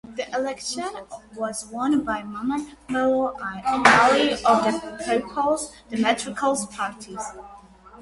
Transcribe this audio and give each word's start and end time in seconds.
The 0.15 0.27
election 0.35 0.83
was 1.35 1.67
won 1.67 2.03
by 2.03 2.23
Mamman 2.23 2.75
Bello 2.89 3.37
Ali 3.39 4.31
of 4.31 4.41
the 4.63 4.97
Peoples 5.05 5.73
Democratic 5.91 6.37
Party. 6.71 7.15